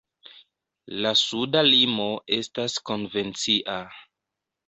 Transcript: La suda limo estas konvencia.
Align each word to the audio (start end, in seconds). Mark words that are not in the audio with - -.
La 1.05 1.09
suda 1.23 1.61
limo 1.67 2.07
estas 2.37 2.79
konvencia. 2.91 3.77